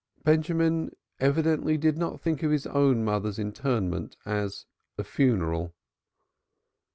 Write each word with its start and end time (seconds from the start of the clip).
Benjamin 0.23 0.89
evidently 1.19 1.77
did 1.77 1.95
not 1.95 2.19
think 2.19 2.41
of 2.41 2.49
his 2.49 2.65
own 2.65 3.05
mother's 3.05 3.37
interment 3.37 4.17
as 4.25 4.65
a 4.97 5.03
funeral. 5.03 5.75